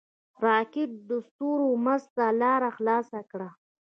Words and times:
راکټ 0.45 0.89
د 1.09 1.11
ستورو 1.27 1.67
منځ 1.85 2.03
ته 2.15 2.25
لاره 2.41 2.69
خلاصه 2.77 3.19
کړه 3.31 3.49